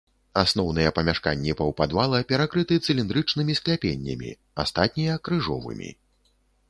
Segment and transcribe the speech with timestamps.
[0.43, 4.31] Асноўныя памяшканні паўпадвала перакрыты цыліндрычнымі скляпеннямі,
[4.65, 5.89] астатнія крыжовымі.